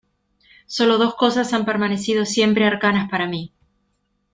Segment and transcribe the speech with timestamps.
[0.65, 3.53] sólo dos cosas han permanecido siempre arcanas para mí: